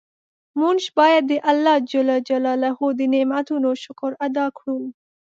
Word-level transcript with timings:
مونږ 0.59 0.79
باید 0.99 1.23
د 1.27 1.33
الله 1.51 1.75
ج 1.91 1.93
د 2.99 3.01
نعمتونو 3.13 3.69
شکر 3.83 4.11
ادا 4.27 4.45
کړو. 4.57 4.77